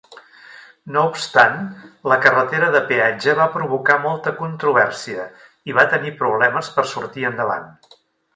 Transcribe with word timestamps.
No 0.93 1.01
obstant, 1.09 1.59
la 2.11 2.17
carretera 2.23 2.69
de 2.75 2.81
peatge 2.93 3.35
va 3.41 3.47
provocar 3.59 3.99
molta 4.07 4.33
controvèrsia 4.41 5.27
i 5.73 5.77
va 5.83 5.85
tenir 5.93 6.15
problemes 6.25 6.73
per 6.79 6.89
sortir 6.95 7.29
endavant. 7.33 7.71